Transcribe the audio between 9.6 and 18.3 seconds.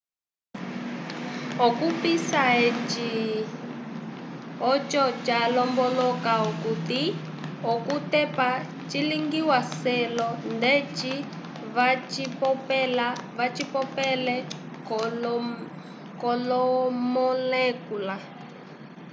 selo ndeci vacipopele kolomolekula